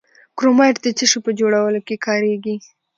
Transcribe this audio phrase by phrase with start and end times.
[0.37, 2.55] کرومایټ د څه شي په جوړولو کې کاریږي؟